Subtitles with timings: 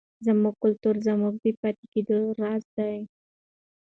[0.25, 2.97] زموږ کلتور زموږ د پاتې کېدو راز دی.